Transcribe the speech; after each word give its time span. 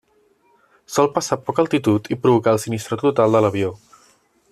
Sol 0.93 1.09
passar 1.17 1.35
a 1.37 1.41
poca 1.49 1.63
altitud 1.65 2.09
i 2.15 2.19
provocar 2.23 2.55
el 2.57 2.61
sinistre 2.67 2.99
total 3.03 3.37
de 3.39 3.43
l'avió. 3.47 3.71